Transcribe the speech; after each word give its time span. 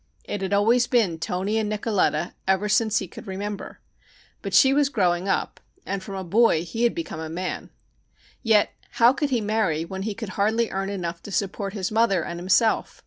It 0.23 0.41
had 0.41 0.51
always 0.51 0.87
been 0.87 1.19
"Toni" 1.19 1.59
and 1.59 1.71
"Nicoletta" 1.71 2.33
ever 2.47 2.67
since 2.67 2.97
he 2.97 3.07
could 3.07 3.27
remember. 3.27 3.81
But 4.41 4.55
she 4.55 4.73
was 4.73 4.89
growing 4.89 5.27
up, 5.27 5.59
and 5.85 6.01
from 6.01 6.15
a 6.15 6.23
boy 6.23 6.63
he 6.65 6.85
had 6.85 6.95
become 6.95 7.19
a 7.19 7.29
man. 7.29 7.69
Yet 8.41 8.71
how 8.93 9.13
could 9.13 9.29
he 9.29 9.41
marry 9.41 9.85
when 9.85 10.01
he 10.01 10.15
could 10.15 10.29
hardly 10.29 10.71
earn 10.71 10.89
enough 10.89 11.21
to 11.21 11.31
support 11.31 11.73
his 11.73 11.91
mother 11.91 12.23
and 12.25 12.39
himself? 12.39 12.99